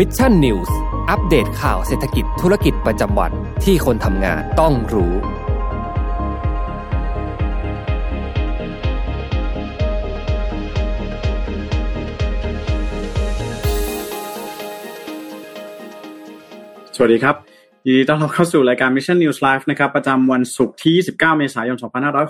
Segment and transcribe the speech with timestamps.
[0.00, 0.76] Mission News
[1.10, 3.32] อัปเดตข่าวเศรษฐกิจธุรกิจประจำวัน
[3.64, 5.12] ที่คนทำงานต้องรู้
[16.96, 17.36] สวัสดีครับ
[17.86, 21.76] ยินดีต้อนรับเข้าสู่รายการ Mission News Live นะครับประจำวันศุกร์ที่ 29 เมษายน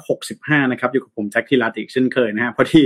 [0.08, 2.84] 2565 นะครับ อยู่กับผมแจ็คทีลาติกเช่นเคยนะฮะพอที่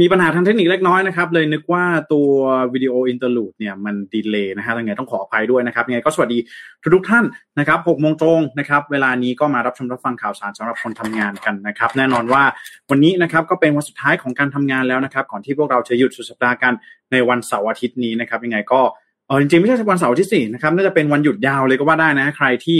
[0.00, 2.28] มีปัญหาทางเทคนิคเล็กน้อยนะครับ เลยนึกว่าตัว
[2.74, 6.38] วิดีโอ interlude เนี่ยมัน delay นะฮะยังไงต้องขออภัยด้วยนะครับยังไงก็สวัสดี
[6.82, 7.24] ทุกทุกท่าน
[7.58, 12.42] นะครับ6โมงตรงนะครับ เวลานี้ก็มารับชมรับฟังข่าวสารสำหรับคนทำงานกันนะครับ แน่นอนว่า
[12.90, 16.72] วันนี้นะครับก็เป็นวันสุดท้ายของการทำงานแล้วนะครับ ก่อนที่พวกเราจะหยุดสุดสัปดาห์กัน
[17.12, 18.80] ในวันเสาร์อาทิตย์นี้นะครับ ยังไงก็
[19.26, 22.78] เออจริงๆไม่ใช่วันเสาร์อาทิตย์สินะครับน่าจะเป็นวันหยุดยาวเลยก็ว่าได้นะใครที่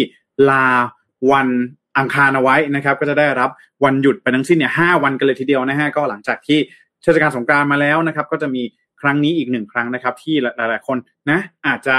[0.50, 0.66] ลา
[1.32, 1.48] วัน
[1.98, 3.50] อังคารเอาไว้นะครับ ก็จะได้รับ
[3.84, 6.58] วันหยุดไปทั้งสิ้นเนี่ยห้าวันกันเลยทีเดียวนะฮะก็หลังจากที่
[7.02, 8.62] เทศกาลสงการมาแล้วนะครับ ก็จะมี
[9.00, 10.96] ครั้งนี้อีกหนึ่งครั้งนะครับ ที่หลาย ๆ คน
[11.30, 11.96] นะ อาจจะ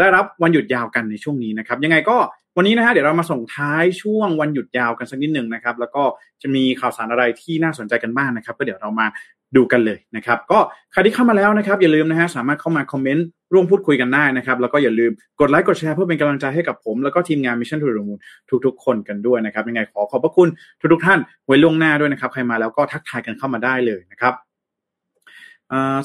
[0.00, 2.16] ได้รับวันหยุดยาวกันในช่วงนี้นะครับ ยังไงก็
[2.56, 6.02] วันนี้นะฮะเดี๋ยวเรามาส่งท้ายช่วงวันหยุดยาวกันสักนิดหนึ่งนะครับ แล้วก็
[6.42, 9.06] จะมีข่าวสารอะไรที่น่าสนใจกันบ้างนะครับ ก็เดี๋ยวเรามา
[9.56, 10.58] ดูกันเลยนะครับ ก็
[10.92, 18.18] ใครที่เข้ามาแล้วนะครับ อย่าลืมนะฮะสามารถเข้ามาคอมเมนต์ร่วมพูดคุยกันได้นะครับ แล้วก็อย่าลืมกดไลค์กดแชร์เพื่อเป็นกำลังใจให้กับผม แล้วก็ทีมงาน Mission to the Moon
[18.66, 20.48] ทุกๆ คนกันด้วยนะครับ ยังไงขอขอบพระคุณ
[20.92, 24.34] ทุกๆท่านไว้ล่วงหน้าด้วยนะครับ ใครมาแล้วก็ทักทายกันเข้ามาได้เลยนะครับ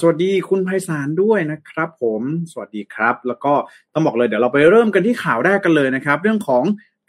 [0.01, 3.53] สวัสดีคุณไพศาลด้วยนะครับ ผมสวัสดีครับ แล้วก็
[3.93, 6.63] ต้องบอกเลยเดี๋ยวเราไปเริ่มกันที่ข่าวแรกกันเลยนะครับ เรื่องของ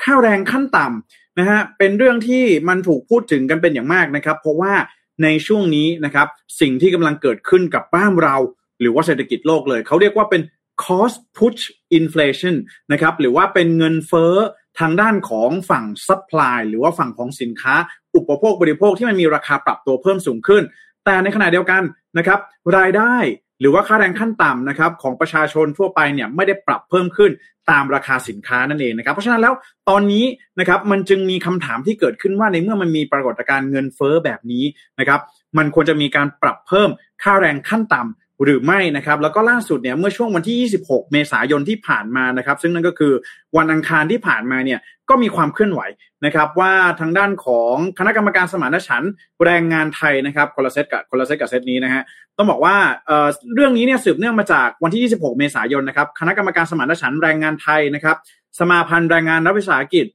[0.04, 4.72] ข้าวแรงขั้นต่ำนะฮะเป็นเรื่องที่มันถูกพูดถึงกันเป็นอย่างมากนะครับ เพราะว่า
[5.22, 6.26] ในช่วงนี้นะครับ
[6.60, 8.36] สิ่งที่กำลังเกิดขึ้นกับบ้านเรา
[8.80, 10.42] หรือว่าเศรษฐกิจโลกเลย เขาเรียกว่าเป็น
[10.84, 11.62] cost push
[11.98, 12.54] inflation
[12.92, 14.34] นะครับหรือว่าเป็นเงินเฟ้อ
[14.80, 17.74] ทางด้านของฝั่ง supply หรือว่าฝั่งของสินค้า
[18.14, 20.62] อุปโภคบริโภคที่มันมีราคาปรับตัวเพิ่มสูงขึ้น
[21.04, 21.82] แต่ในขณะเดียวกัน
[22.18, 22.38] นะครับ
[22.76, 23.14] รายได้
[23.60, 27.30] หรือว่าค่าแรงขั้นต่ำนะครับของประชาชนทั่วไปเนี่ยไม่ได้ปรับเพิ่มขึ้น
[27.70, 29.54] ตามราคาสินค้านั่นเองนะครับ เพราะฉะนั้นแล้ว
[29.88, 30.24] ตอนนี้
[30.60, 34.64] นะครับมันจึงมีคำถามที่เกิดขึ้นว่าในเมื่อมันมีปรากฏการณ์เงินเฟ้อแบบนี้
[34.98, 35.20] นะครับ
[35.58, 36.90] มันควรจะมีการปรับเพิ่ม
[37.22, 43.12] ค่าแรงขั้นต่ำ หรือไม่นะครับ แล้วก็ล่าสุดเนี่ยเมื่อช่วงวันที่ 26 เมษายนที่ผ่านมานะครับ ซึ่งนั่นก็คือ
[43.56, 45.80] วันอังคารที่ผ่านมาเนี่ยก็มีความเคลื่อนไหว
[46.24, 49.12] นะครับ ว่าทางด้านของคณะกรรมการสมานฉันท์
[49.44, 52.02] แรงงานไทยนะครับคนละเซตกับคนละเซตกับเซตนี้นะฮะ
[52.36, 58.16] ต้องบอกว่าเอ่อเรื่องนี้เนี่ยสืบเนื่องมาจากวันที่ 26 เมษายนนะครับคณะกรรมการสมานฉันท์แรงงานไทยนะครับ
[58.58, 60.06] สมาพันธ์แรงงานรัฐวิสาหกิจ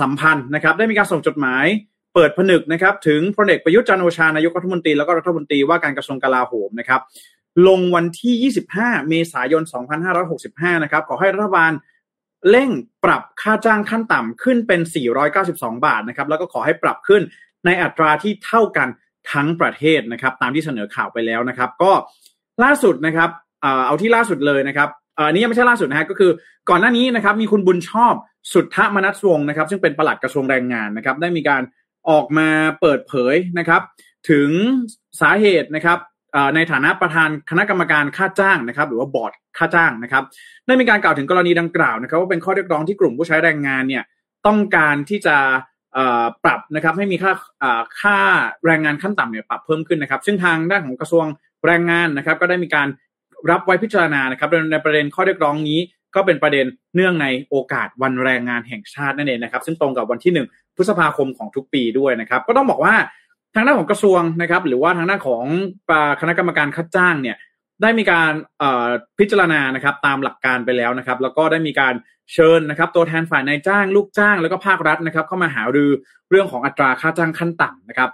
[0.00, 1.66] สัมพันธ์นะครับได้มีการส่งจดหมาย
[2.14, 7.00] เปิดผนึกนะครับถึงพลเอกประยุทธ์จันโอชานายกรัฐมนตรีแล้วก็รัฐมนตรีว่าการกระทรวงกลาโหมนะครับ
[7.68, 9.62] ลงวันที่ 25 เมษายน
[10.22, 11.72] 2565 นะครับ ขอให้รัฐบาล
[12.50, 12.70] เร่ง
[13.04, 14.80] ปรับค่าจ้างขั้นต่ำขึ้นเป็น
[15.32, 17.22] 492 บาทนะครับ แล้วก็ขอให้ปรับขึ้น
[17.66, 18.88] ในอัตราที่เท่ากัน
[19.32, 21.92] ทั้งประเทศนะครับ ตามที่เสนอข่าวไปแล้วนะครับ ก็
[22.64, 23.30] ล่าสุดนะครับ
[23.86, 24.88] เอาที่ล่าสุดเลยนะครับ
[25.18, 26.30] อันนี้ยังไม่ใช่ล่าสุดนะฮะก็คือ
[26.70, 28.14] ก่อนหน้านี้นะครับ มีคุณบุญชอบ
[28.52, 31.62] สุทธมนัสวงศ์นะครับ ซึ่งเป็นประหลัดกระทรวงแรงงานนะครับ ได้มีการ
[32.10, 32.48] ออกมา
[32.80, 33.82] เปิดเผยนะครับ
[34.30, 34.50] ถึง
[35.20, 35.98] สาเหตุนะครับ
[36.54, 40.22] ในฐานะประธานคณะกรรมการค่าจ้างนะครับ หรือว่าบอร์ดค่าจ้างนะครับ
[40.66, 44.04] ได้มีการกล่าวถึงกรณีดังกล่าวนะครับ ว่าเป็นข้อเรียกร้องที่กลุ่มผู้ใช้แรงงานเนี่ย
[44.46, 45.36] ต้องการที่จะ
[46.44, 47.32] ปรับนะครับให้มีค่า
[48.00, 48.18] ค่า
[48.66, 51.26] แรงงานขั้นต่ำเนี่ยปรับเพิ่มขึ้นนะครับ ซึ่งทางด้านของกระทรวง
[51.66, 52.88] แรงงานนะครับ ก็ได้มีการ
[53.50, 55.80] รับไว้พิจารณานะครับในประเด็นข้อเรียกร้องนี้
[56.14, 62.94] ก็เป็นประเด็นเนื่องในโอกาสวันแรงงานแห่งชาตินั่นเองนะครับ ซึ่งตรงกับวันที่ 1 พฤษภาคมของทุกปีด้วยนะครับ ก็ต้องบอกว่า
[63.54, 65.44] ทางด้านของกระทรวงนะครับ หรือว่าทางด้านของ
[66.20, 67.36] คณะกรรมการค่าจ้างเนี่ย
[67.82, 68.32] ได้มีการ
[69.18, 71.94] พิจารณานะครับตามหลักการไปแล้วนะครับ แล้วก็ได้มีการ
[72.32, 75.90] เชิญนะครับ ตัวแทนฝ่ายนายจ้าง ลูกจ้าง แล้วก็ภาครัฐนะครับ เข้ามาหารือ
[76.30, 78.10] เรื่องของอัตราค่าจ้างขั้นต่ำนะครับ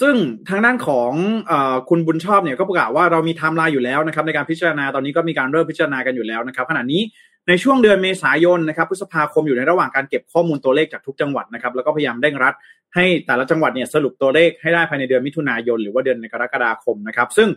[0.00, 0.14] ซึ่ง
[0.48, 1.12] ทางด้านของ
[1.50, 1.52] เอ่อ
[1.88, 7.00] คุณบุญชอบเนี่ยก็ประกาศว่าเรามีไทม์ไลน์อยู่แล้วนะครับ ในการพิจารณาตอนนี้ก็มีการเริ่มพิจารณากันอยู่แล้วนะครับขณะนี้
[7.48, 12.54] ในช่วงเดือนเมษายนนะครับพฤษภาคมอยู่ในระหว่างการเก็บข้อมูลตัวเลขจากทุกจังหวัดนะครับแล้วก็พยายามเร่งรัด
[12.94, 17.48] ให้แต่ละจังหวัดเนี่ยสรุปตัวเลขให้ได้ภายในเดือนมิถุนายน หรือว่าเดือนกรกฎาคมนะครับ ซึ่ง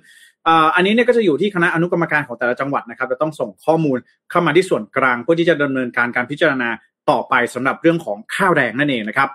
[0.76, 3.98] อันนี้เนี่ยก็จะอยู่ที่คณะอนุกรรมการของแต่ละจังหวัดนะครับจะต้องส่งข้อมูล
[4.32, 6.70] เข้ามาที่ส่วนกลางเพื่อที่จะดำเนินการการพิจารณา
[7.10, 9.30] ต่อไปสำหรับเรื่องของข้าวแรงนั่นเองนะครับ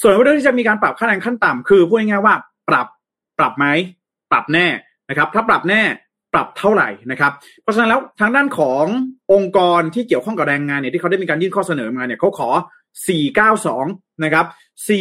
[0.00, 2.34] ส่วนเรื่องที่จะมีการปรับค่าแรงขั้นต่ำคือพูดง่ายๆว่า
[2.68, 2.86] ปรับ
[3.38, 3.66] ปรับไหม
[4.30, 4.66] ปรับแน่
[5.08, 5.82] นะครับ ถ้าปรับแน่
[6.34, 7.32] ปรับเท่าไหร่นะครับ
[7.62, 8.84] เพราะฉะนั้นแล้วทางด้านของ
[9.32, 12.50] องค์กรที่เกี่ยวข้องกับแรงงานเนี่ยที่เขาได้มีการยื่นข้อเสนอมาเนี่ยเขาขอ
[13.36, 14.46] 492 นะครับ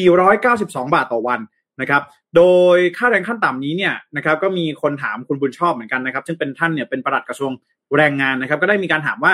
[0.08, 1.40] 492 บาทต่อวัน
[1.81, 2.02] นะครับ
[2.36, 2.44] โด
[2.76, 7.52] ยค่าแรงขั้นต่ำนี้เนี่ยนะครับก็มีคนถามคุณบุญชอบเหมือนกันนะครับ ซึ่งเป็นท่านเนี่ยเป็นประหลัดกระทรวง
[7.98, 9.34] แรงงานนะครับ ก็ได้มีการถามว่า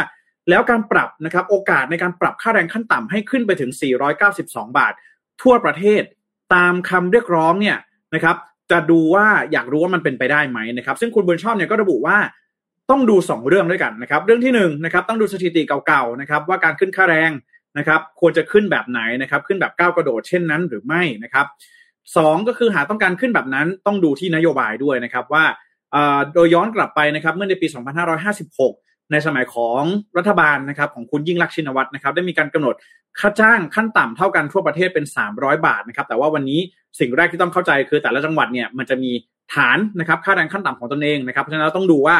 [0.50, 3.71] แล้วการปรับนะครับโอกาสในการปรับค่าแรงขั้นต่ำให้ขึ้นไปถึง
[4.24, 4.94] 492 บาท
[5.41, 6.03] ทั่วประเทศ
[6.56, 7.77] ตามคำเรียกร้องเนี่ย
[8.15, 8.36] นะครับ
[8.71, 12.17] จะดูว่าอยากรู้ว่ามันเป็นไปได้ไหมนะครับ ซึ่งคุณบุญชอบเนี่ยก็ระบุว่า
[12.91, 17.31] ต้องดู 2 เรื่องด้วยกันนะครับ เรื่องที่1นนะครับต้องดูสถิติเก่าๆนะครับ ว่าการขึ้นค่าแรง
[17.77, 21.45] นะครับ ควรจะขึ้นแบบไหนนะครับ ขึ้นแบบก้าวกระโดดเช่นนั้นหรือไม่นะครับ
[22.17, 25.44] สองก็คือหาต้องการขึ้นแบบนั้นต้องดูที่นโยบายด้วยนะครับว่า
[26.33, 27.67] โดยย้อนกลับไปนะครับเมื่อในปี
[28.31, 29.81] 2556 ในสมัยของ
[30.17, 32.75] รัฐบาลนะครับของคุณยิ่งรักชินวัตรนะครับได้มีการกำหนด
[33.19, 35.05] ค่าจ้างขั้นต่ำเท่ากันทั่วประเทศเป็น
[35.35, 36.59] 300 บาทนะครับแต่ว่าวันนี้
[36.99, 39.11] สิ่งแรกที่ต้องเข้าใจคือแต่ละจังหวัดเนี่ยมันจะมี
[39.53, 42.17] ฐานนะครับค่าแรงขั้นต่ำของตนเองนะครับเพราะฉะนั้นเราต้องดูว่า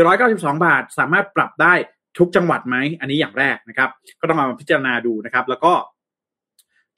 [0.00, 1.74] 492 บาทสามารถปรับได้
[2.18, 3.88] ทุกจังหวัดไหมอันนี้อย่างแรกนะครับ
[4.20, 5.72] ก็ต้องมาพิจารณาดูนะครับ แล้วก็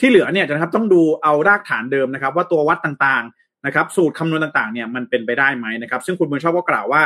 [0.01, 7.03] ที่เหลือเนี่ยนะครับต้องดูเอารากฐานเดิมนะครับ ว่าตัววัดต่างๆนะครับ สูตรคำนวณต่างๆเนี่ยมันเป็นไปได้ไหมนะครับ ซึ่งคุณบุญชอบก็กล่าวว่า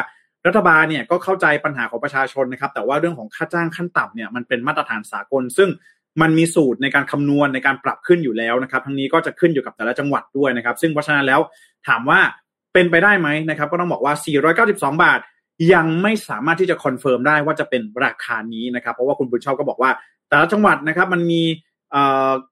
[0.46, 5.68] รัฐบาลเนี่ยก็เข้าใจปัญหาของประชาชนนะครับ แต่ว่าเรื่องของค่าจ้างขั้นต่ำเนี่ยมันเป็นมาตรฐานสากล ซึ่ง
[6.22, 11.40] มันมีสูตรในการคำนวณในการปรับขึ้นอยู่แล้วนะครับ ทั้งนี้ก็จะขึ้นอยู่กับแต่ละจังหวัดด้วยนะครับ ซึ่งเพราะฉะนั้นแล้ว
[11.88, 12.20] ถามว่า
[12.74, 14.14] เป็นไปได้ไหมนะครับ ก็ต้องบอกว่า
[14.58, 15.20] 492 บาท
[15.74, 19.90] ยังไม่สามารถที่จะ confirm ได้ว่าจะเป็นราคานี้นะครับ เพราะว่าคุณบุญชอบก็บอกว่า
[20.28, 21.42] แต่ละจังหวัดนะครับมันมี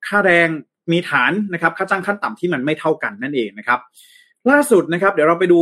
[0.06, 0.48] ค่าแรง
[0.92, 3.78] มีฐานนะครับค่าจ้างขั้นต่ำที่มันไม่เท่ากันนั่นเองนะครับ
[4.50, 5.60] ล่าสุดนะครับ เดี๋ยวเราไปดู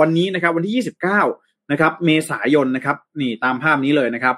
[0.00, 4.36] วันนี้นะครับ วันที่ 29 นะครับเมษายนนะครับนี่ตามภาพนี้เลยนะครับ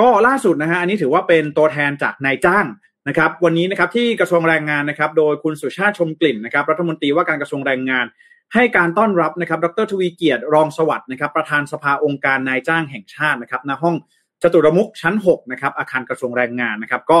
[0.00, 2.66] ก็ล่าสุดนะฮะอันนี้ถือว่าเป็นตัวแทนจากนายจ้าง
[3.08, 8.06] นะครับวันนี้นะครับที่กระทรวงแรงงานนะครับ โดยคุณสุชาติชมกลิ่นนะครับรัฐมนตรีว่าการกระทรวงแรงงาน
[8.54, 13.96] ให้การต้อนรับนะครับดรทวีเกียรติรองสวัสดิ์นะครับประธานสภาองค์การนายจ้างแห่งชาตินะครับณห้อง
[14.42, 17.18] จตุรมุกชั้น6นะครับอาคารกระทรวงแรงงานนะครับ ก็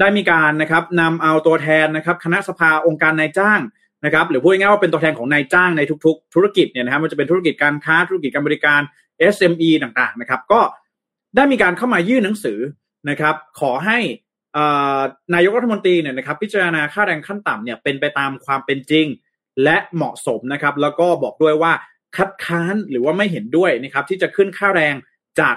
[0.00, 3.60] ได้มีการนะครับนำเอาตัวแทนนะครับคณะสภาองค์การนายจ้าง
[4.04, 8.80] นะครับหรือพูดง่ายๆว่าเป็นตัวแทนของนายจ้างในทุกๆ ธุรกิจเนี่ยนะครับมันจะเป็นธุรกิจการค้าธุรกิจการบริการ
[9.34, 10.60] SME ต่างๆนะครับ ก็
[11.36, 12.58] ได้มีการเข้ามายื่นหนังสือ
[13.10, 13.98] นะครับ ขอให้
[15.34, 19.06] นายกรัฐมนตรีเนี่ยนะครับ พิจารณาค่าแรงขั้นต่ำเนี่ยเป็นไปตามความเป็นจริง
[19.64, 21.72] และเหมาะสมนะครับ แล้วก็บอกด้วยว่า
[22.16, 24.94] คัดค้านหรือว่าไม่เห็นด้วยนะครับ ที่จะขึ้นค่าแรง
[25.40, 25.56] จาก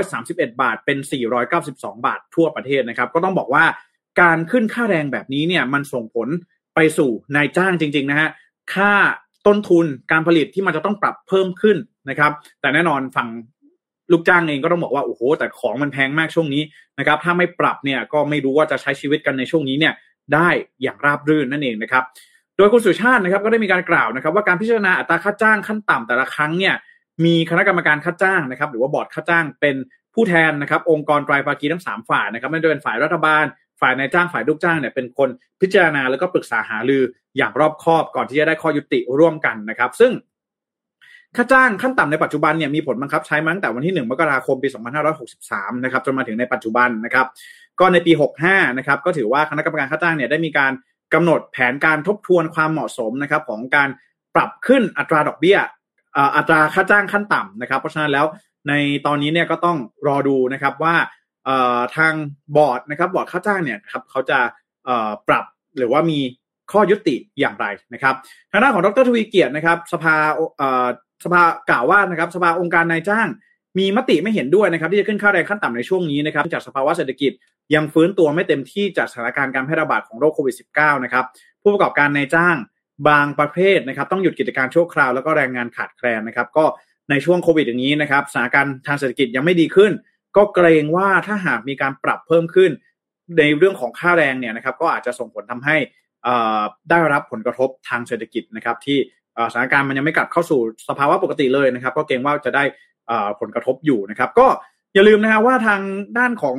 [0.00, 0.98] 331 บาท เป็น
[1.52, 3.64] 492 บาททั่วประเทศนะครับ ก็ต้องบอกว่า
[4.20, 6.28] การขึ้นค่าแรงแบบนี้เนี่ยมันส่งผล
[6.74, 8.28] ไปสู่นายจ้างจริง ๆ นะฮะ
[8.74, 8.92] ค่า
[9.46, 11.76] ต้นทุนการผลิตที่มันจะต้องปรับเพิ่มขึ้น
[12.10, 13.28] นะครับ แต่แน่นอนฝั่ง
[14.12, 16.62] ลูกจ้างเองก็ต้องบอกว่าโอ้โหแต่ของมันแพงมากช่วงนี้
[16.98, 19.94] นะครับ ถ้าไม่ปรับเนี่ยก็ไม่รู้ว่าจะใช้ชีวิตกันในช่วงนี้เนี่ย
[20.34, 20.48] ได้
[20.82, 22.04] อย่างราบรื่นนั่นเองนะครับ
[22.56, 26.74] โดยคุณสุชาตินะครับก็ได้มีการกล่าวนะครับ ว่าการพิจารณาอัตราค่าจ้างขั้นต่ำแต่ละครั้งเนี่ย
[27.24, 29.76] มีคณะกรรมการค่าจ้างนะครับ หรือว่าบอร์ดค่าจ้างเป็น
[30.14, 33.44] ผู้แทนนะครับ องค์กรไตรภาคีทั้ง 3 ฝ่ายนะครับไม่ว่าจะเป็นฝ่ายรัฐบาล
[33.82, 35.28] ฝ่ายนายจ้างฝ่ายลูกจ้างเนี่ยเป็นคน
[35.60, 37.02] พิจารณาแล้วก็ปรึกษาหารือ
[37.36, 40.12] อย่างรอบคอบก่อนที่จะได้ข้อยุติร่วมกันนะครับ ซึ่ง
[41.36, 44.68] ค่าจ้างขั้นต่ำในปัจจุบันเนี่ยมีผลบังคับใช้มาตั้งแต่วันที่ 1 มกราคมปี
[45.26, 47.26] 2563 นะครับจนมาถึงในปัจจุบันนะครับ
[47.80, 48.12] ก็ในปี
[48.44, 50.72] 65 นะครับ ก็ถือว่าคณะกรรมการค่าจ้างเนี่ยได้มีการ
[51.14, 53.88] กำหนดแผนการทบทวนความเหมาะสมนะครับของการ
[54.34, 55.58] ปรับขึ้นอัตราดอกเบี้ย
[56.36, 58.26] อัตราค่าจ้างขั้นต่ำนะครับ เพราะฉะนั้นแล้ว
[58.68, 58.72] ใน
[59.06, 60.94] ตอนนี้เนี่ยก็ต้องรอดูนะครับว่า
[61.96, 62.14] ทาง
[62.56, 64.38] บอร์ดนะครับบอร์ดค่าจ้างเนี่ยครับเขาจะ
[65.28, 65.44] ปรับ
[65.78, 66.18] หรือว่ามี
[66.72, 68.14] ข้อยุติอย่างไรนะครับ
[68.52, 70.14] ทางด้านของดรทวีเกียรตินะครับ สภา
[71.24, 73.28] สภากล่าวว่านะครับสภาองค์การนายจ้าง
[73.78, 77.32] มีมติไม่เห็นด้วยนะครับ ที่จะขึ้นค่าแรงขั้นต่ำในช่วงนี้นะครับจากสภาวะเศรษฐกิจ
[77.74, 81.24] ยังฟื้นตัวไม่เต็มที่จากสถานการณ์การแพร่ระบาดของโรคโควิด -19 นะครับ
[81.62, 82.56] ผู้ประกอบการนายจ้าง
[83.08, 86.64] บางประเภทนะครับ ต้องหยุดกิจการชั่วคราวแล้วก็แรงงานขาดแคลนนะครับ ก็
[87.10, 89.92] ในช่วงโควิดอย่างนี้นะครับสถานการณ์ทางเศรษฐกิจยังไม่ดีขึ้น
[90.36, 92.70] ก็เกรงว่าถ้าหากมีการปรับเพิ่มขึ้น
[93.38, 95.76] ในเรื่องของค่าแรงเนี่ยนะครับก็อาจจะส่งผลทำให้
[96.90, 98.98] ได้รับผลกระทบทางเศรษฐกิจนะครับ ที่
[99.52, 102.64] สถานการณ์มันยังไม่กลับเข้าสู่สภาวะปกติเลยนะครับ ก็เกรงว่าจะได้
[103.40, 104.46] ผลกระทบอยู่นะครับ ก็
[104.94, 105.80] อย่าลืมนะฮะว่าทาง
[106.18, 106.58] ด้านของ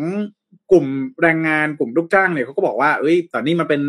[0.72, 0.86] กลุ่ม
[1.22, 3.82] แรงงานกลุ่มลูกจ้างเนี่ยเขาก็บอกว่าเอ้ยตอนนี้มันเป็น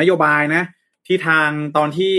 [0.00, 0.62] นโยบายนะ
[1.06, 2.14] ที่ทางตอนที่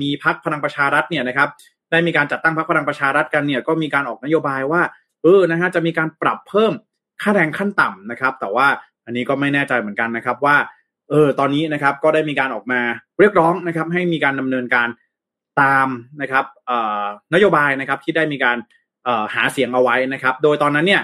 [0.00, 1.48] มีพักพลังประชารัฐเนี่ยนะครับ
[1.90, 4.82] ได้มีการจัดตั้งพักพลังประชารัฐกันเนี่ยก็มีการออกนโยบายว่า
[5.28, 6.72] ออนะฮะจะมีการปรับเพิ่ม
[7.22, 8.66] ค่าแรงขั้นต่ำนะครับ แต่ว่า
[9.04, 10.56] อันนี้ก็ไม่แน่ใจเหมือนกันนะครับว่า
[11.10, 12.80] เออตอนนี้นะครับก็ได้มีการออกมา
[13.20, 14.88] เรียกร้องนะครับ ให้มีการดำเนินการ
[15.60, 15.88] ตาม
[16.22, 16.44] นะครับ
[17.34, 18.56] นโยบายนะครับที่ได้มีการ
[19.34, 21.02] หาเสียงเอาไว้นะครับ โดยตอนนั้นเนี่ย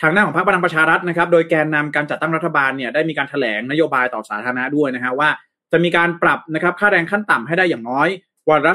[0.00, 5.28] ทางหน้าของพรรคพลังประชารัฐนะครับ โดยแกนนำการจัดตั้งรัฐบาลเนี่ยได้มีการแถลงนโยบายต่อสาธารณะด้วยนะฮะว่า
[5.72, 8.08] จะมีการปรับนะครับค่าแรงขั้นต่ำให้ได้อย่างน้อย
[8.50, 8.72] วันละ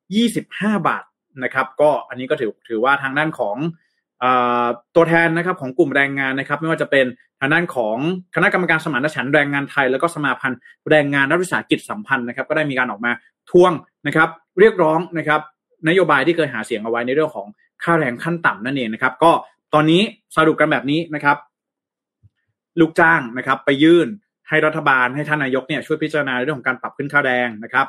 [0.00, 1.04] 425 บาท
[1.44, 3.56] นะครับ ก็อันนี้ก็ถือถือว่าทางด้านของ
[4.94, 7.06] ตัวแทนนะครับของกลุ่มแรงงานนะครับ ไม่ว่าจะเป็น
[7.40, 7.96] ทางด้านของ
[8.34, 10.58] คณะกรรมการสมานฉันท์แรงงานไทย แล้วก็สมาพันธ์
[10.90, 13.12] แรงงานรัฐวิสาหกิจสัมพันธ์นะครับ ก็ได้มีการออกมา
[13.50, 13.72] ทวง
[14.06, 14.28] นะครับ
[14.60, 15.40] เรียกร้องนะครับ
[15.88, 17.46] นโยบายที่เคยหาเสียงเอาไว้ในเรื่องของ
[17.82, 19.32] ค่าแรงขั้นต่ำนั่นเองนะครับ ก็
[19.74, 20.02] ตอนนี้
[20.36, 21.36] สรุปกันแบบนี้นะครับ
[22.80, 24.08] ลูกจ้างนะครับ ไปยื่น
[24.48, 27.86] ให้รัฐบาลให้ท่านนายกเนี่ยช่วยพิจารณาเรื่องของการปรับขึ้นค่าแรงนะครับ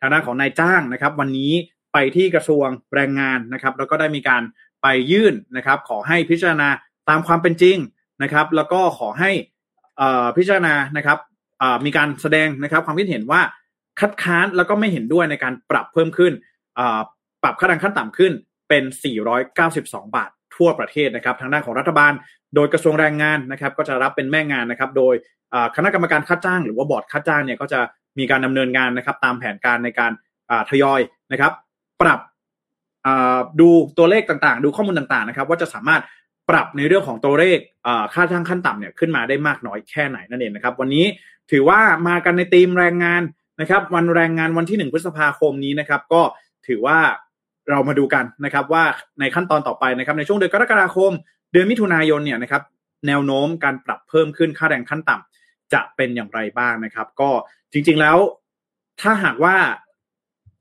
[0.00, 1.52] ทางด้านของนายจ้างนะครับ วันนี้
[1.92, 4.42] ไปที่กระทรวงแรงงานนะครับ แล้วก็ได้มีการ
[4.82, 6.68] ไปยื่นนะครับ ขอให้พิจารณา
[7.08, 7.76] ตามความเป็นจริง
[8.22, 9.30] นะครับ แล้วก็ขอให้
[10.36, 11.18] พิจารณานะครับ
[11.84, 13.40] มีการแสดงนะครับ ความคิดเห็นว่า
[14.00, 16.32] คัดค้านแล้วก็ไม่เห็นด้วยในการปรับเพิ่มขึ้น
[17.42, 18.32] ปรับค่าแรงขั้นต่ำขึ้น
[18.68, 18.84] เป็น
[19.48, 22.12] 492 บาททั่วประเทศนะครับ ทางด้านของรัฐบาล
[22.54, 25.14] โดยกระทรวงแรงงานนะครับ ก็จะรับเป็นแม่งานนะครับ โดย
[25.76, 27.80] คณะกรรมการค่าจ้าง หรือว่าบอร์ดค่าจ้างเนี่ยก็จะ
[28.18, 30.12] มีการดำเนินงานนะครับ ตามแผนการในการ
[30.70, 31.00] ทยอย
[31.32, 31.52] นะครับ
[32.02, 32.20] ปรับ
[33.60, 36.02] ดูตัวเลขต่างๆ ดูข้อมูลต่างๆนะครับ ว่าจะสามารถ
[36.50, 37.58] ปรับในเรื่องของตัวเลข
[38.14, 41.04] ค่าจ้างขั้นต่ำเนี่ยขึ้นมาได้มากน้อยแค่ไหนนั่นเองนะครับ วันนี้
[41.50, 43.22] ถือว่ามากันในธีมแรงงาน
[43.60, 46.22] นะครับ วันแรงงานวันที่หนึ่งพฤษภาคมนี้นะครับ ก็
[46.66, 46.98] ถือว่า
[47.70, 48.84] เรามาดูกันนะครับ ว่า
[49.20, 51.12] ในขั้นตอนต่อไปนะครับ ในช่วงเดือนกรกฎาคม
[51.52, 52.62] เดือนมิถุนายนเนี่ยนะครับ
[53.06, 57.30] แนวโน้มการปรับเพิ่มขึ้นค่าแรงขั้นต่ำจะเป็นอย่างไรบ้างนะครับ ก็
[57.72, 58.16] จริงๆแล้ว
[59.00, 59.56] ถ้าหากว่า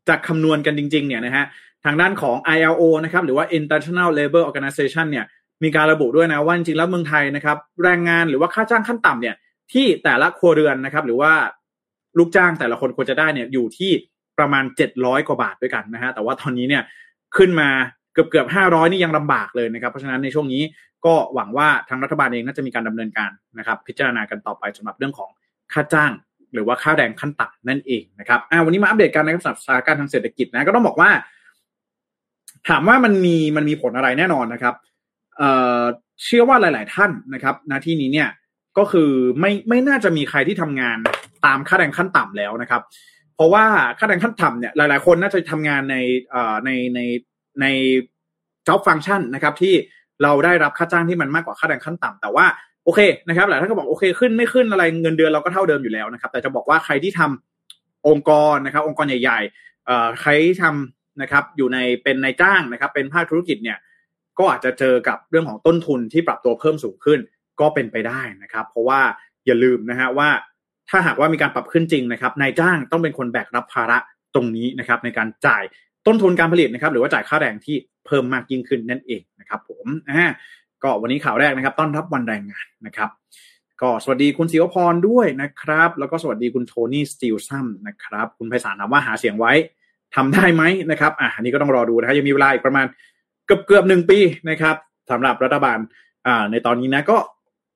[0.07, 1.45] จะคำนวณกันจริง ๆ เนี่ยนะฮะ
[1.87, 5.25] ทางด้านของ ILO นะครับหรือว่า International Labour Organization เนี่ย
[5.63, 9.35] มีการระบุด้วยนะว่าจริงๆแล้วเมืองไทยนะครับแรงงานหรือว่าค่าจ้างขั้นต่ำเนี่ย
[9.73, 11.31] ที่แต่ละครัวเรือนนะครับหรือว่า
[12.17, 13.91] ลูกจ้างแต่ละคนควรจะได้เนี่ยอยู่ที่
[14.39, 16.83] ประมาณเจ็ดร้อยกว่าบาทด้วยกันนะฮะแต่ว่าตอนนี้เนี่ย
[17.37, 17.69] ขึ้นมา
[18.13, 20.61] เกือบเกือบห้าร้อยนี่ยังลำบากเลยนะครับ เพราะฉะนั้นในช่วงนี้
[21.05, 25.29] ก็หวังว่าทางรัฐบาลเองน่าจะมีการดำเนินการนะครับ พิจารณากันต่อไปสำหรับเรื่องของ
[25.73, 26.11] ค่าจ้าง
[26.53, 31.09] หรือว่าค่าแรงขั้นต่ำนั่นเองนะครับอ่าวันนี้มาอัปเดตกันนะครับสำหรับสถานการณ์ทางเศรษฐกิจนะก็ต้องบอกว่า
[32.69, 34.75] ถามว่ามันมีมันมีผลอะไรแน่นอนนะครับ
[35.37, 35.81] เอ่อ
[36.23, 38.29] เชื่อว่าหลาย ๆ ท่านนะครับนที่นี้เนี่ย
[38.77, 40.97] ก็คือไม่ไม่น่าจะมีใครที่ทำงาน
[41.45, 42.81] ตามค่าแรงขั้นต่ำแล้วนะครับ
[43.35, 43.65] เพราะว่า
[43.99, 45.95] ค่าแรงขั้นต่ำเนี่ยหลาย ๆ คนน่าจะทำงานใน
[46.29, 46.99] เอ่อในใน
[47.61, 47.65] ใน
[48.67, 49.73] job function นะครับที่
[50.23, 52.45] เราได้รับค่าจ้างที่มันมากกว่าค่าแรงขั้นต่ำแต่ว่า
[52.83, 63.77] โอเคนะครับหลายท่านก็บอกโอเคขึ้นไม่ขึ้นอะไรเงินเดือนเราก็เท่าเดิมอยู่แล้วนะครับ แต่จะบอกว่าใครที่ทำองค์กรนะครับ องค์กรใหญ่ๆเอ่ใครที่ทำ นะครับอยู่ในเป็นนายจ้างนะครับเป็นภาคธุรกิจเนี่ย
[64.37, 67.19] ก็อาจจะเจอกับเรื่องของต้นทุนที่ปรับตัวเพิ่มสูงขึ้น
[67.59, 69.01] ก็เป็นไปได้นะครับ เพราะว่า
[69.45, 70.29] อย่าลืมนะฮะว่า
[70.89, 73.97] ถ้าหากว่ามีการปรับขึ้นจริงนะครับนายจ้างต้องเป็นคนแบกรับภาระ
[74.35, 75.63] ตรงนี้นะครับในการจ่าย
[76.07, 80.23] ต้นทุนการผลิตนะครับหรือว่าจ่ายค่าแรงที่เพิ่มมากยิ่งขึ้นนั่นเองนะครับ ผมอ่า
[80.83, 83.09] ก็วันนี้ข่าวแรกนะครับ ต้อนรับวันแรงงานนะครับ
[83.81, 89.53] ก็สวัสดีคุณศิวพรด้วยนะครับ แล้วก็สวัสดีคุณโทนี่สตีลซัมนะครับ คุณไพศาลถามว่าหาเสียงไว้
[90.15, 92.85] ทำได้ไหมนะครับอะอันนี้ก็ต้องรอดูนะครับยังมีเวลาอีกประมาณ
[93.45, 94.75] เกือบเกือบหนึ่งปีนะครับ
[95.11, 95.77] สำหรับรัฐบาล
[96.27, 97.17] อ่าในตอนนี้นะก็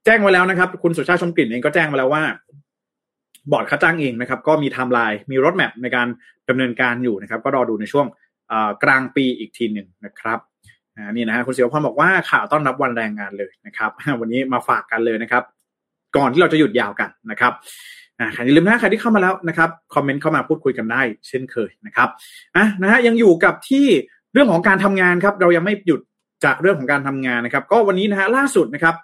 [0.05, 2.23] แจ้งไว้แล้วนะครับ คุณสุชาติชมกลิ่นเองก็แจ้งมาแล้วว่า
[3.51, 6.07] บอร์ดค่าจ้างเองนะครับ ก็มีไทม์ไลน์มีรถแมพในการ
[6.49, 8.05] ดำเนินการอยู่นะครับ ก็รอดูในช่วง
[8.83, 10.39] กลางปีอีกทีหนึ่งนะครับ
[11.15, 15.43] นี่นะฮะคุณเสียวพรบอกว่าข่าวต้อนรับวันแรงงานเลยนะครับ วันนี้มาฝากกันเลยนะครับ
[16.17, 17.53] ก่อนที่เราจะหยุดยาวกันนะครับ
[18.21, 22.09] อ่าอย่าลืมนะใครที่เข้ามาแล้วนะครับคอมเมนต์เข้ามาพูดคุยกันได้ เช่นเคยนะครับ
[22.55, 23.85] อะนะฮะยังอยู่กับที่
[24.33, 26.01] เรื่องของการทำงานครับ เรายังไม่หยุด
[26.45, 28.95] จากเรื่องของการทำงานนะครับ ก็วันนี้นะฮะล่าสุดนะครับ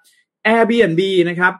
[0.47, 1.53] Airbnb นะครับ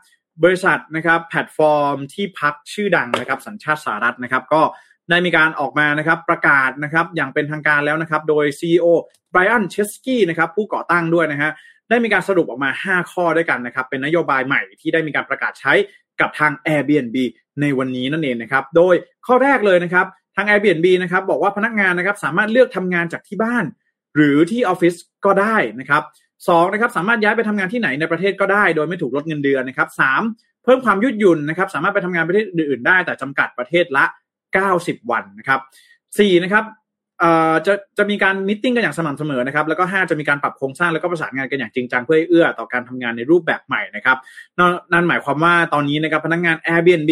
[0.43, 4.61] บริษัทนะครับแพลตฟอร์มที่พักชื่อดังนะครับ สัญชาติสหรัฐนะครับ ก็
[5.09, 8.85] ได้มีการออกมานะครับประกาศนะครับอย่างเป็นทางการแล้วนะครับ โดย CEO
[9.31, 11.51] ไบรอันเชสกี้นะครับผู้ก่อตั้งด้วยนะฮะ
[11.89, 15.73] ได้มีการสรุปออกมา 5 ข้อด้วยกันนะครับ เป็นนโยบายใหม่ที่ได้มีการประกาศใช้
[16.21, 17.17] กับทาง Airbnb
[17.61, 18.95] ในวันนี้นั่นเองนะครับ โดย
[19.27, 23.65] ข้อแรกเลยนะครับ ทาง Airbnb นะครับ บอกว่าพนักงานนะครับสามารถเลือกทำงานจากที่บ้าน
[24.15, 24.95] หรือที่ออฟฟิศ
[25.25, 26.03] ก็ได้นะครับ
[26.47, 30.21] สองนะครับสามารถย้ายไปทำงานที่ไหนในประเทศก็ได้ โดยไม่ถูกลดเงินเดือนนะครับสาม
[30.63, 34.05] เพิ่มความยืดหยุ่นนะครับสามารถไปทำงานประเทศอื่นๆได้ แต่จำกัดประเทศละ
[34.57, 35.59] 90 วันนะครับ
[36.19, 36.63] สี่นะครับ
[37.67, 44.17] จะจะมีการมิ팅กันอย่างสม่ำเสมอนะครับแล้วก็ห้าจะมีการปรับโครงสร้างแล้วก็ประสานงานกันอย่างจริงจังเพื่อเอื้อต่อการทำงานในรูปแบบใหม่นะครับ
[44.93, 47.11] นั่นหมายความว่าตอนนี้นะครับพนักงงาน Airbnb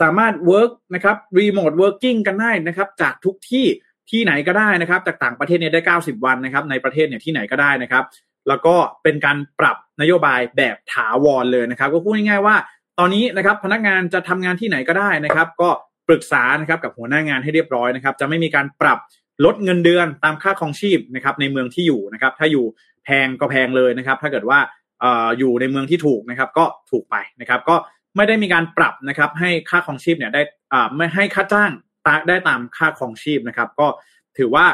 [0.00, 3.66] สามารถ work นะครับ remote working กันได้นะครับ จากทุกที่
[4.10, 8.04] ที่ไหนก็ได้นะครับ จากต่างประเทศเนี่ยได้ 90 วันนะครับ ในประเทศเนี่ยที่ไหนก็ได้นะครับ
[8.48, 12.56] แล้วก็เป็นการปรับนโยบายแบบถาวรเลยนะครับ ก็พูดง่ายๆว่า
[12.98, 15.70] ตอนนี้นะครับพนักงานจะทำงานที่ไหนก็ได้นะครับ ก็
[16.08, 18.98] ปรึกษานะครับกับหัวหน้างานให้เรียบร้อยนะครับ จะไม่มีการปรับ
[19.44, 22.64] ลดเงินเดือนตามค่าครองชีพนะครับในเมืองที่อยู่นะครับ ถ้าอยู่
[23.04, 24.58] แพงก็แพงเลยนะครับ ถ้าเกิดว่า
[25.38, 27.76] อยู่ในเมืองที่ถูกนะครับ ก็ถูกไปนะครับ ก็
[28.16, 30.42] ไม่ได้มีการปรับนะครับ ให้ค่าครองชีพเนี่ยได้
[30.72, 31.70] อ่าไม่ให้ค่าจ้าง
[32.28, 33.86] ได้ตามค่าครองชีพนะครับ ก็
[34.38, 34.66] ถือว่า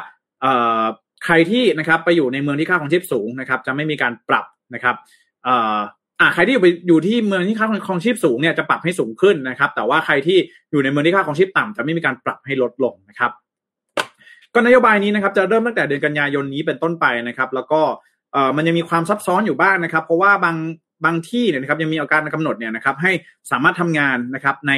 [1.25, 4.97] ใครที่นะครับไปอยู่ในเมืองที่ค่าของชีพสูงนะครับ จะไม่มีการปรับนะครับ
[5.45, 5.79] เอ่อ
[6.21, 10.39] อ่าใครที่อยู่ไปอยู่ที่เมืองที่ค่าของชีพสูงเนี่ยจะปรับให้สูงขึ้นนะครับ แต่ว่าใครที่
[10.71, 13.33] อยู่ในเมืองที่ค่าของชีพต่ำจะไม่มีการปรับให้ลดลงนะครับ
[14.55, 17.81] ก็นโยบายนี้นะครับ จะเริ่มตั้งแต่เดือนกันยายนนี้เป็นต้นไปนะครับ แล้วก็
[18.33, 20.57] เอ่อมันยังมีความซับซ้อนอยู่บ้างนะครับ เพราะว่าบาง
[21.05, 23.13] บางที่เนี่ยนะครับยังมีอาการกำหนดเนี่ยนะครับให้
[23.51, 24.73] สามารถทำงานนะครับใน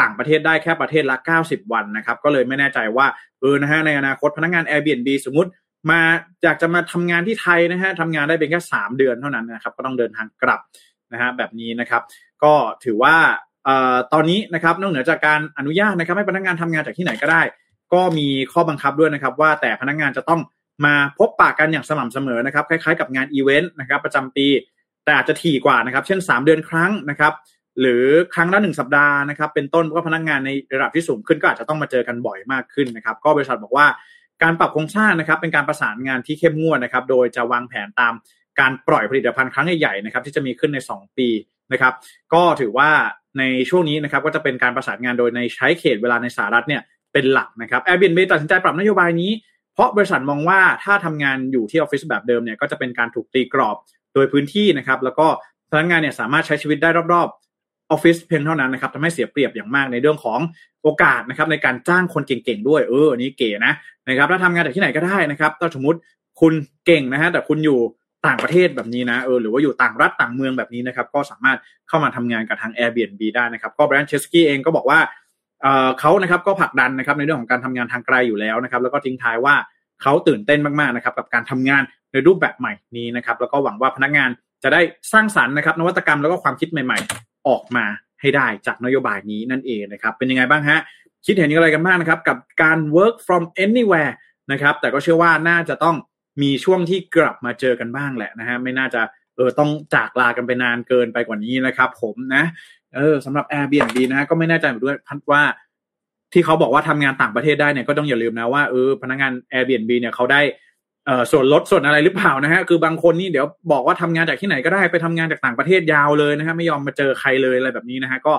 [0.00, 3.06] ต่างประเทศได้แค่ประเทศละ 90 วันนะครับ ก็เลยไม่แน่ใจว่า
[3.40, 5.50] เออนะฮะในอนาคตพนักงาน Airbnb สมมติ
[5.90, 6.00] มา
[6.44, 10.60] อยากจะมาทำงานที่ไทยนะฮะทำงานได้เป็นแค่ 3 เดือนเท่านั้นนะครับ ก็ต้องเดินทางกลับ
[11.12, 12.02] นะฮะแบบนี้นะครับ
[12.42, 12.52] ก็
[12.84, 13.16] ถือว่า
[13.64, 17.42] เอ่อตอนนี้นะครับนอกเหนือจากการอนุญาตนะครับ ให้พนักงานทำงานจากที่ไหนก็ได้
[17.92, 20.40] ก็มีข้อบังคับด้วยนะครับ ว่าแต่พนักงานจะต้อง
[20.86, 24.46] มาพบปะกันอย่างสม่ำเสมอนะครับ คล้ายๆ กับงานอีเวนต์นะครับ ประจำปี
[25.04, 27.32] แต่อาจจะถี่กว่านะครับ เช่น 3 เดือนครั้งนะครับ
[27.80, 28.04] หรือ
[28.34, 33.86] ครั้งละหนึ่งสัปดาห์นะครับ เป็นต้นก็พนักงานในระดับที่สูงขึ้นก็อาจจะต้องมาเจอกันบ่อยมากขึ้นนะครับ ก็บริษัทบอกว่า
[34.42, 38.12] การปรับโครงสร้างนะครับ เป็นการประสานงานที่เข้มงวดนะครับ โดยจะวางแผนตาม
[38.60, 41.28] การปล่อยผลิตภัณฑ์ครั้งใหญ่ๆนะครับ ที่จะมีขึ้นใน 2 ปี
[41.72, 41.92] นะครับ
[42.34, 42.90] ก็ถือว่า
[43.38, 46.82] ในช่วงนี้นะครับก็จะเป็นการประสานงานโดยในใช้เขตเวลาในสหรัฐเนี่ย
[47.12, 49.30] เป็นหลักนะครับ Airbnb ตัดสินใจปรับนโยบายนี้
[49.74, 53.76] เพราะบริษัทมองว่าถ้าทำงานอยู่ที่ออฟฟิศแบบเดิมเนี่ยก็จะเป็นการถูกตีกรอบ
[54.14, 55.26] โดยพื้นที่นะครับ แล้วก็
[55.70, 60.40] พนักงานเนี่ยสามารถใช้ชีวิตได้รอบๆออฟฟิศเพียงเท่านั้นนะครับทำให้เสียเปรียบอย่างมากในเรื่องของ
[60.82, 63.74] โอกาสนะครับในการจ้างคนเก่งๆด้วยเอออันนี้เก๋นะ
[64.08, 65.98] นะครับถ้าทำงานจากที่ไหนก็ได้นะครับถ้าสมมติ
[66.40, 66.52] คุณ
[66.86, 67.80] เก่งนะฮะแต่คุณอยู่
[68.26, 74.98] ต่างประเทศแบบนี้นะเออหรือว่าอยู่ต่างรัฐต่างเมืองแบบนี้นะครับ ก็สามารถเข้ามาทำงานกับทาง Airbnb ได้นะครับก็แบรนด์เชสกี้เองก็บอกว่า
[75.62, 79.54] เออเขานะครับก็ผลักดันนะครับในเรื่องของการทำงานทางไกลอยู่แล้วนะครับ แล้วก็ทิ้งท้ายว่า
[80.02, 81.82] เขาตื่นเต้นมากๆนะครับกับการทำงาน
[82.12, 84.30] ในรูปแบบใหม่นี้นะครับ แล้วก็หวังว่าพนักงาน
[84.62, 84.80] จะได้
[85.12, 87.84] สร้างสรรค์นะครับ นวัตกรรมแล้วก็ความคิดใหม่ ๆ ออกมา
[88.20, 90.80] ให้ได้จากนโยบายนี้นั่นเองนะครับ เป็นยังไงบ้างฮะ
[91.26, 94.14] คิดเห็นอย่างไรกันบ้างนะครับ กับการ work from anywhere
[94.52, 95.96] นะครับ แต่ก็เชื่อว่าน่าจะต้อง
[96.42, 99.02] มีช่วงที่กลับมาเจอกันบ้างแหละนะฮะไม่น่าจะ
[99.36, 102.44] เออต้องจากลากันไปนานเกินไปกว่านี้นะครับ ผมนะ
[102.96, 105.42] เออสำหรับ Airbnb นะฮะก็ไม่แน่ใจด้วยพัดว่า
[106.32, 110.40] ที่เขาบอกว่าทำงานต่างประเทศได้เนี่ยก็ต้องอย่าลืมนะว่าเออพนักงาน Airbnb เนี่ยเขาได้
[111.06, 118.34] เอ่อส่วนลดส่วนอะไรหรือเปล่านะฮะคือบางคนนี่เดี๋ยวบอกว่าทำงานจากที่ไหนก็ได้ไปทำงานจากต่างประเทศยาวเลยนะฮะไม่ยอมมาเจอใครเลยอะไรแบบนี้นะฮะก็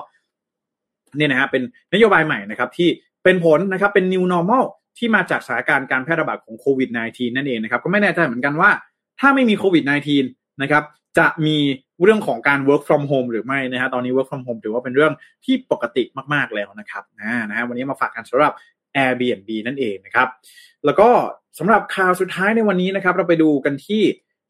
[1.16, 1.62] เนี่ยนะฮะเป็น
[1.94, 2.88] นโยบายใหม่นะครับ ที่
[3.24, 4.64] เป็นผลนะครับเป็น new normal
[4.98, 8.70] ที่มาจากสถานการณ์การแพร่ระบาดของโควิด -19 นั่นเองนะครับ ก็ไม่แน่ใจเหมือนกันว่า
[9.20, 9.84] ถ้าไม่มีโควิด
[10.22, 10.82] -19 นะครับ
[11.18, 11.56] จะมี
[12.02, 15.12] เรื่องของการ work from home หรือไม่นะฮะตอนนี้ work from home ถือว่าเป็นเรื่อง
[15.44, 16.02] ที่ปกติ
[16.34, 18.52] มากๆแล้วนะครับนะฮะวันนี้มาฝากกันสำหรับ
[18.96, 20.28] Airbnb นั่นเองนะครับ
[20.84, 21.08] แล้วก็
[21.58, 24.02] สำหรับข่าวสุดท้ายในวันนี้นะครับ เราไปดูกันที่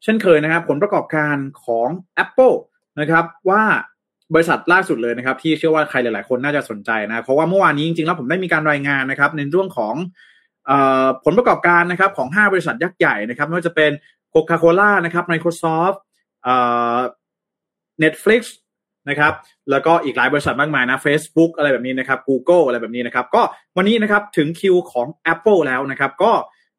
[0.03, 1.87] เช่นเคยนะครับ ผลประกอบการของ
[2.23, 2.55] Apple
[2.99, 3.63] นะครับว่า
[4.33, 9.95] บริษัทล่าสุดเลยนะครับ ที่เชื่อว่าใครหลายๆ คนน่าจะสนใจนะ เพราะว่าเมื่อวานนี้จริงๆแล้วผมได้มีการรายงานนะครับ ในเรื่องของ
[11.25, 13.91] ผลประกอบการนะครับของ 5 บริษัทยักษ์ใหญ่นะครับไม่ว่าจะเป็น
[14.33, 15.97] Coca-Cola นะครับ Microsoft
[18.03, 18.41] Netflix
[19.09, 19.33] นะครับ
[19.71, 23.41] แล้วก็อีกหลายบริษัทมากมายนะ Facebook อะไรแบบนี้นะครับ Google อะไรแบบนี้นะครับ ก็
[23.77, 26.31] วันนี้นะครับถึงคิวของ Apple แล้วนะครับ ก็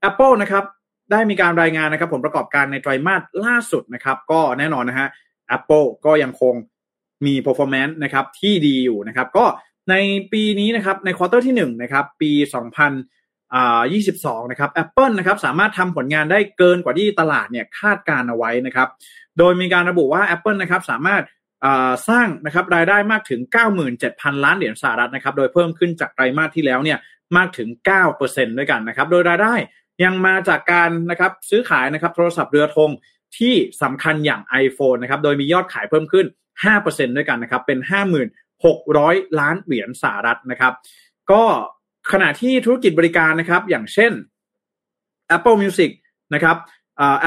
[0.09, 0.65] Apple นะครับ
[1.11, 5.09] ได้มีการรายงานนะครับ ผลประกอบการในไตรมาสล่าสุดนะครับ ก็แน่นอนนะฮะ
[5.57, 6.55] Apple ก็ยังคง
[7.27, 9.45] มี performance นะครับที่ดีอยู่นะครับ ก็
[9.91, 9.95] ใน
[10.33, 12.31] ปีนี้นะครับในควอเตอร์ที่1นะครับปี
[13.47, 18.89] 2022 นะครับ Apple นะครับสามารถทำผลงานได้เกินกว่าที่ตลาดเนี่ยคาดการเอาไว้นะครับ
[19.39, 21.23] โดยมีการระบุว่า Apple นะครับสามารถ
[22.09, 23.41] สร้างนะครับรายได้มากถึง
[23.93, 26.99] 97,000 ล้านเหรียญสหรัฐนะครับ โดยเพิ่มขึ้นจากไตรมาสที่แล้วเนี่ย
[27.37, 27.69] มากถึง
[28.13, 29.55] 9%ด้วยกันนะครับ โดยรายได้
[30.05, 32.91] ยังมาจากการนะครับซื้อขายนะครับโทรศัพท์เรือธง
[33.39, 36.27] ที่สำคัญอย่าง iPhone นะครับ โดยมียอดขายเพิ่มขึ้น
[36.67, 37.79] 5%ด้วยกันนะครับ เป็น
[38.59, 40.73] 56,000 ล้านเหรียญสหรัฐนะครับ
[41.33, 41.45] ก็
[42.13, 44.13] ขณะที่ธุรกิจบริการนะครับ อย่างเช่น
[45.37, 45.91] Apple Music
[46.35, 46.57] นะครับ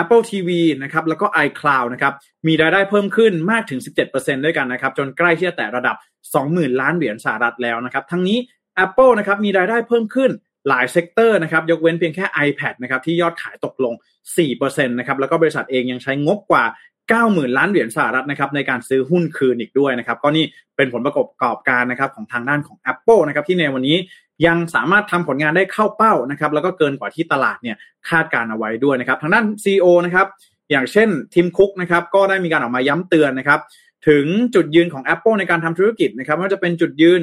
[0.02, 0.50] Apple TV
[0.84, 2.14] นะครับแล้วก็ iCloud นะครับ
[2.48, 3.80] มีรายได้เพิ่มขึ้นมากถึง
[4.12, 5.96] 17%ด้วยกันนะครับจนใกล้ที่จะแตะระดับ
[6.38, 8.38] 20,000 ล้านเหรียญสหรัฐแล้วนะครับทั้งนี้
[8.86, 10.32] Apple นะครับมีรายได้เพิ่มขึ้น
[10.68, 13.94] หลาย sector นะครับยกเว้นเพียงแค่ iPad นะครับที่ยอดขายตกลง
[14.42, 16.64] 4%นะครับแล้วก็บริษัทเองยังใช้งบกว่า
[17.10, 20.46] 90,000 ล้านเหรียญสหรัฐนะครับในการซื้อหุ้นคืนอีกด้วยนะครับก็นี่
[20.78, 23.98] เป็นผลประกอบการนะครับของทางด้านของ Apple นะครับที่ในวันนี้
[24.48, 27.78] ยังสามารถทำผลงานได้เข้าเป้านะครับแล้วก็เกินกว่าที่ตลาดเนี่ย
[28.10, 30.28] คาดการเอาไว้ด้วยนะครับทางด้าน CEO นะครับ
[30.72, 33.60] อย่างเช่นทิมคุกนะครับก็ได้มีการออกมาย้ำเตือนนะครับ
[34.08, 34.26] ถึง
[34.56, 37.22] จุดยืนของ Apple ในการทำธุรกิจนะครับว่าจะเป็นจุดยืน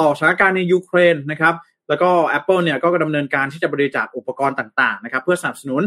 [0.00, 1.54] ต่อสถานการณ์ในยูเครนนะครับ
[1.88, 5.82] แล้วก็ Apple เนี่ยก็ดำเนินการที่จะบริจาคอุปกรณ์ต่างๆนะครับเพื่อสนับสนุน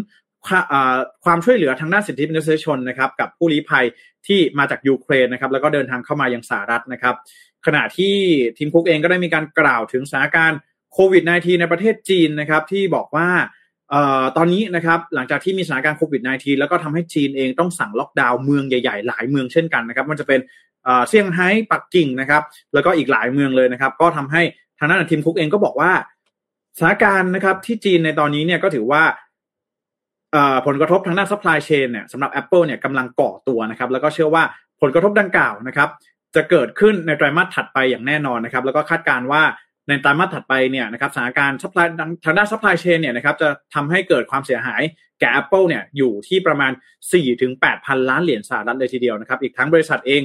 [1.26, 3.86] ความช่วยเหลือทางด้านสิทธิมนุษยชนนะครับกับผู้ลี้ภัย
[4.28, 7.16] ที่มาจากยูเครนนะครับแล้วก็เดินทางเข้ามายังสหรัฐนะครับ
[7.66, 8.16] ขณะที่
[8.58, 10.60] ทีมคุกเองก็ได้มีการกล่าวถึงสถานการณ์
[10.94, 13.28] โควิด -19 ในประเทศจีนนะครับที่บอกว่า
[14.38, 20.40] ตอนนี้นะครับหลังจากที่มีสถานการณ์โควิด -19 แล้วก็ทำให้จีนเองต้องสั่งล็อกดาวน์เมืองใหญ่ ๆ หลายเมืองเช่นกันนะครับมันจะเป็น
[21.08, 24.42] เซี่ยงไฮ้ปักกิ่งนะครับ แล้วก็อีกหลายเมืองเลยนะครับ ก็ทำให้
[24.80, 25.92] ทางด้าน Tim Cook เองก็บอกว่า
[26.78, 29.04] สถานการณ์นะครับที่จีนในตอนนี้เนี่ยก็ถือว่า
[30.66, 34.44] ผลกระทบทางด้าน supply chain เนี่ยสำหรับ Apple เนี่ยกำลังก่อตัวนะครับ แล้วก็เชื่อว่า
[34.82, 35.90] ผลกระทบดังกล่าวนะครับ
[36.36, 39.44] จะเกิดขึ้นในไตรมาสถัดไปอย่างแน่นอนนะครับ แล้วก็คาดการณ์ว่า
[39.88, 41.88] ในไตรมาสถัดไปเนี่ยนะครับสถานการณ์ supply
[42.26, 44.82] ทางด้าน supply chain เนี่ยนะครับจะทำให้เกิดความเสียหาย
[45.20, 46.72] แก่ Apple เนี่ยอยู่ที่ประมาณ
[47.30, 50.22] 4-8พันล้านเหรียญสหรัฐเลยทีเดียวนะครับ อีกทั้งบริษัทเอง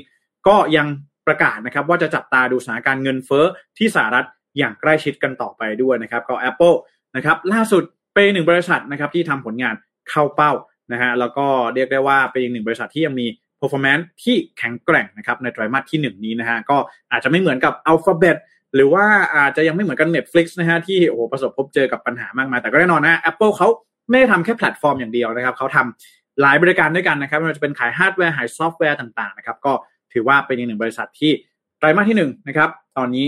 [0.49, 0.87] ก็ยัง
[1.27, 3.45] ประกาศนะครับว่าจะจับตาดูสถานการณ์เงินเฟ้อ
[3.79, 4.27] ที่สหรัฐ
[4.59, 6.77] อย่างใกล้ชิดกันต่อไปด้วยนะครับก็ Apple
[7.17, 7.83] นะครับล่าสุด
[8.14, 9.75] เป็นหนึ่งบริษัทนะครับที่ทำผลงาน
[10.11, 10.53] เข้าเป้า
[10.93, 13.27] นะฮะแล้วก็เรียกได้ว่าเป็นอีกหนึ่งบริษัทที่ยังมี
[13.61, 16.77] performance ที่แข็งแกร่งนะครับในไตรมาสที่ 1 นี้นะฮะก็
[17.12, 18.37] อาจจะไม่เหมือนกับ Alphabet
[18.75, 19.05] หรือว่า
[19.37, 23.69] อาจจะยังไม่เหมือนกัน Netflix นะฮะที่โอ้โหประสบพบเจอกับปัญหามากมายแต่ก็แน่นอนนะ Apple เขา
[24.09, 29.73] ไม่ได้ทำแค่แพลตฟอร์มอย่างเดียวนะครับเขาทำหลายบริการด้วยกันนะครับไม่ว่าจะเป็นขายฮาร์ดแวร์ขายซอฟต์แวร์ต่างๆนะครับก็
[30.12, 31.33] ถือว่าเป็นอีกหนึ่งบริษัทที่
[31.79, 33.27] ไตรมาสที่1นะครับตอนนี้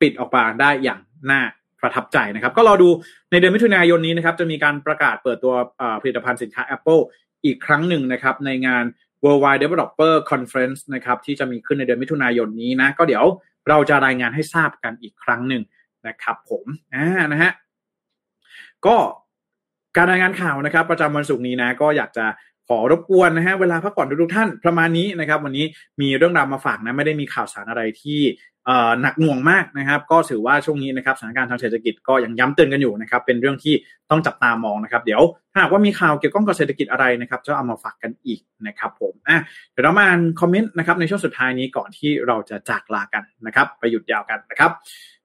[0.00, 1.40] ปิดออกมาได้อย่างน่า
[1.82, 2.88] ประทับใจนะครับ ก็รอดู
[3.30, 5.54] ในเดือนมิถุนายนนี้นะครับ จะมีการประกาศเปิดตัว
[6.02, 7.02] ผลิตภัณฑ์สินค้า Apple
[7.44, 8.84] อีกครั้งหนึ่งนะครับ ในงาน
[9.24, 13.24] Worldwide Developer Conference นะครับที่จะมีขึ้นในเดือนมิถุนายนนี้นะ ก็เดี๋ยว
[13.68, 15.62] เราจะรายงานให้ทราบกันอีกครั้งหนึ่ง
[16.06, 17.52] นะครับผมอ่านะฮะ
[18.86, 18.96] ก็
[19.96, 22.26] การรายงานข่าวนะครับ ประจำวันศุกร์นี้นะ ก็อยากจะ
[22.68, 25.64] ขอรบกวนนะฮะเวลาพักผ่อนทุกท่านประมาณนี้นะครับ วันนี้
[26.00, 28.20] มีเรื่องราวมาฝากนะไม่ได้มีข่าวสารอะไรที่
[29.02, 33.74] หนักหน่วงมากนะครับ ก็ถือว่าช่วงนี้นะครับสถานการณ์ทางเศรษฐกิจก็ยังย้ำเตือนกันอยู่นะครับ เป็นเรื่องที่
[34.10, 35.22] ต้องจับตามองนะครับ เดี๋ยว
[35.58, 39.38] หากว่ามีข่าวเกี่ยวข้องกับเศรษฐกิจอะไรนะครับจะเอามาฝากกันอีกนะครับ ผมอะ
[39.72, 44.70] เดี๋ยวเรามาอ่านคอมเมนต์นะครับในช่วงสุดท้ายนี้ก่อนที่เราจะจากลากันนะครับ ไปหยุดยาวกันนะครับ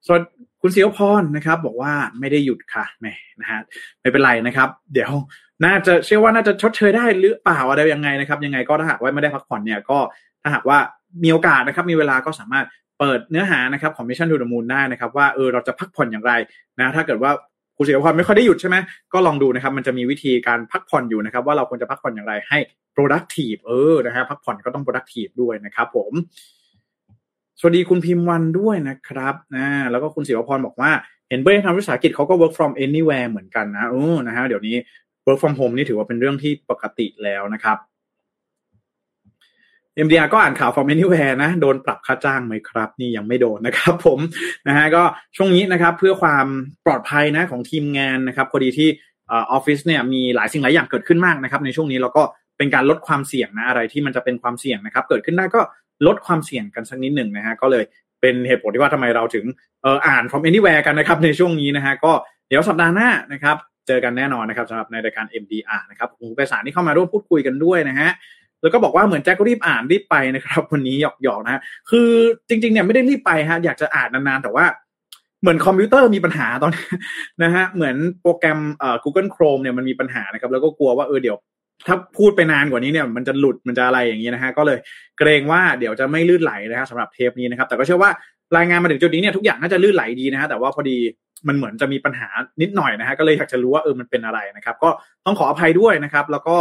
[0.08, 0.20] ส่วน
[0.62, 3.06] คุณเสียวพรนะครับ บอกว่าไม่ได้หยุดค่ะแหม
[3.42, 3.60] นะฮะ
[4.02, 5.12] ไม่เป็นไรนะครับ เดี๋ยว
[5.66, 9.98] น่าจะเชื่อว่าน่าจะชดเชยได้หรือเปล่าอะไรยังไงนะครับ ยังไงก็ถ้าหากว่าไม่ได้พักผ่อนเนี่ยก็
[10.42, 10.78] ถ้าหากว่า
[11.24, 12.66] มีโอกาสนะครับ มีเวลาก็สามารถ
[13.04, 16.34] เปิดเนื้อหานะครับของ Mission to the Moon ได้นะครับว่าเออเราจะพักผ่อนอย่างไร
[16.80, 17.32] นะถ้าเกิดว่า
[17.78, 18.78] คุณเสียความไม่ค่อยได้หยุดใช่ไหม
[19.14, 22.58] ก็ลองดูนะครับมันจะมีวิธีการพักผ่อนอยู่นะครับว่าเราควรจะพักผ่อนอย่างไรให้
[22.96, 26.12] productive เออนะฮะพักผ่อนก็ต้อง productive ด้วยนะครับผม
[27.60, 30.92] สวัสดีคุณพิมพ์วันด้วยนะครับนะแล้วก็คุณศิวพรบอกว่า
[31.30, 34.76] เห็นเบอร์ทำวิสาหกิจเขาก็ work from anywhere เหมือนกันนะโอ้นะฮะเดี๋ยวนี้
[35.26, 37.78] work from home นี่ถือว่าเป็นเรื่องที่ปกติแล้วนะครับ
[40.06, 44.20] MDR ก็อ่านข่าว from anywhere นะ โดนปรับค่าจ้างไหมครับ นี่ยังไม่โดนนะครับผม
[44.68, 45.04] นะฮะก็
[45.38, 46.46] ช่วงนี้นะครับเพื่อความ
[46.86, 48.90] ปลอดภัยนะของทีมงานนะครับพอดีที่
[49.32, 52.24] ออฟฟิศเนี่ยมีหลายสิ่งหลายอย่างเกิดขึ้นมากนะครับ ในช่วงนี้เราก็
[52.58, 55.62] เป็นการลดความเสี่ยงนะอะไรที่มันจะเป็นความเสี่ยงนะครับ เกิดขึ้นได้ก็
[56.08, 57.84] ลดความเสี่ยงกันสักนิดหนึ่งนะฮะก็เลย
[58.22, 59.46] เป็นเหตุผลที่ว่าทำไมเราถึง
[59.86, 62.12] ออ่าน from anywhere กันนะครับในช่วงนี้นะฮะก็
[62.48, 68.10] เดี๋ยวสัปดาห์หน้านะครับ เจอกันแน่นอนนะครับสำหรับในรายการ MDR นะครับคุณไปสารที่เข้ามาร่วมพูดคุยกันด้วยนะฮะ
[68.62, 72.10] แล้วก็บอกว่าเหมือนแจ็คก็รีบอ่านรีบไปนะครับวันนี้หยอกๆนะฮะคือ
[72.50, 74.66] จริงๆเนี่ยไม่ได้รีบไปฮะอยากจะอ่านนานๆแต่ว่า
[75.42, 76.72] เหมือนคอมพิวเตอร์มีปัญหาตอน
[77.44, 81.38] นะฮะเหมือนโปรแกรมเอ่อ Google Chrome เนี่ยมันมีปัญหานะครับ แล้วก็กลัวว่าเออเดี๋ยว
[81.88, 84.78] ถ้าพูดไปนานกว่านี้เนี่ย มันจะหลุดมันจะอะไรอย่างนี้นะฮะก็เลย
[85.18, 88.12] เกรงว่าเดี๋ยวจะไม่ลื่นไหลนะฮะสำหรับเทปนี้นะครับ แต่ก็เชื่อว่า
[88.58, 90.98] รายงานมาถึงจุดนี้เนี่ยทุกอย่างน่าจะลื่นไหลดีนะฮะแต่ว่าพอดี
[91.48, 92.30] มันเหมือนจะมีปัญหา
[92.62, 94.90] นิดหน่อยนะฮะก็เลยอยากจะรู้ว่าเออมันเป็นอะไรนะครับ ก็
[95.26, 96.58] ต้องขออภัยด้วยนะครับ แล้วก็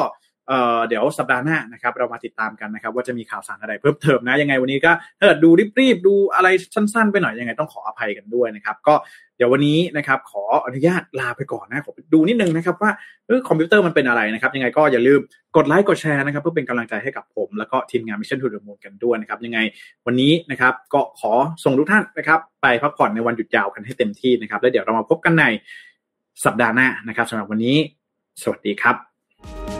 [0.50, 8.94] เอ่อเดี๋ยวสัปดาห์หน้านะครับเรามาติดตามกันนะครับว่าจะมีข่าวสารอะไรเพิ่มเติมนะยังไงวันนี้ก็ถ้าเกิดดูรีบๆดูอะไรสั้นๆ ไปหน่อยยังไงต้องขออภัยกันด้วยนะครับก็
[9.36, 12.90] เดี๋ยววันนี้นะครับขออนุญาตลาไปก่อนนะขอดูนิดนึงนะครับว่า
[13.28, 15.20] ออคอมพิวเตอร์มันเป็นอะไรนะครับยังไงก็อย่าลืม
[15.56, 19.58] กดไลค์กดแชร์นะครับเพื่อเป็นกำลังใจให้กับผม แล้วก็ทีมงาน Mission to the Moon กันด้วยนะครับยังไง
[20.06, 21.32] วันนี้นะครับก็ขอ
[21.64, 25.44] ส่งทุกท่านนะครับไปพักผ่อนในวันหยุดยาวกันให้เต็มที่นะครับแล้วเดี๋ยวเรามาพบกันใน
[26.44, 27.76] สัปดาห์หน้านะครับสำหรับวันนี้
[28.42, 29.79] สวัสดีครับ